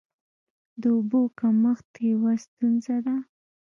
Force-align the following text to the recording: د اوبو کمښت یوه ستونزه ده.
د 0.81 0.83
اوبو 0.95 1.21
کمښت 1.39 1.89
یوه 2.11 2.33
ستونزه 2.45 2.95
ده. 3.05 3.15